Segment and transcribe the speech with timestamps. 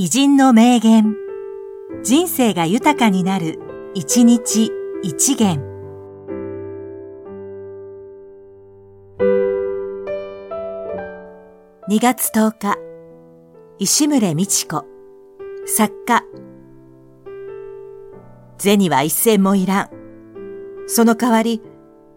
[0.00, 1.16] 偉人の名言。
[2.04, 3.58] 人生が豊かになる、
[3.94, 4.70] 一日
[5.02, 5.60] 一元。
[11.88, 12.76] 2月10日、
[13.80, 14.84] 石村美智子、
[15.66, 16.22] 作家。
[18.58, 19.88] 銭は一銭もいらん。
[20.86, 21.60] その代わり、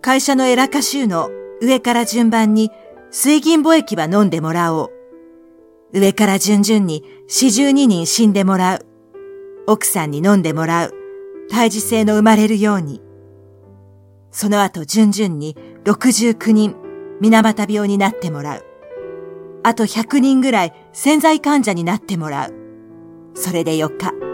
[0.02, 1.32] 会社の偉歌集の
[1.63, 2.70] 上から順番に
[3.10, 4.92] 水銀貿易は飲んでもらおう。
[5.93, 7.04] 上から順々に
[7.34, 8.86] 四十二人死んでもらう。
[9.66, 10.94] 奥さんに飲んでもらう。
[11.50, 13.02] 胎児性の生まれるように。
[14.32, 16.76] その後順々に六十九人
[17.21, 18.66] 水俣病になってもらう。
[19.64, 22.54] あと百人ぐらい潜在患者になってもらう。
[23.34, 24.31] それで四日。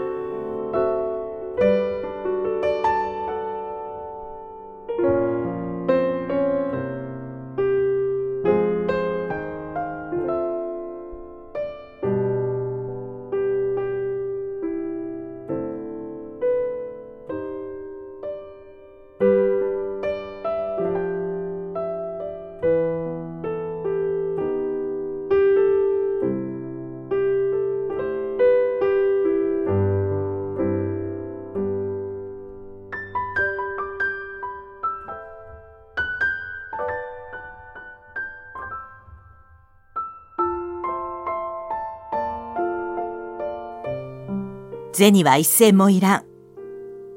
[44.98, 46.24] 銭は一銭もいらん。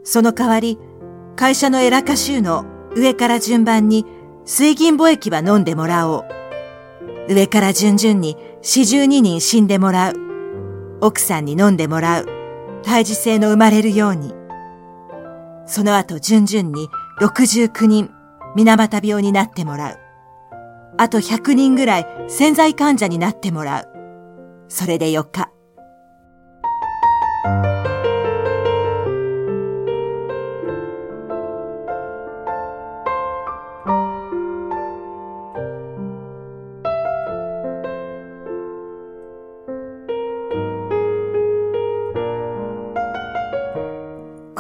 [0.03, 0.77] その代わり、
[1.35, 2.65] 会社の偉歌集の
[2.95, 4.05] 上から順番に
[4.45, 6.25] 水銀貿易は飲んでもらおう。
[7.33, 10.15] 上から順々に四十二人死んでもらう。
[11.01, 12.27] 奥さんに飲んでもらう。
[12.83, 14.33] 胎児性の生まれるように。
[15.65, 16.87] その後順々に
[17.19, 18.11] 六十九人
[18.55, 19.99] 水俣病になってもらう。
[20.97, 23.87] あと百人ぐらい潜在患者になってもらう。
[24.67, 25.51] それでよか。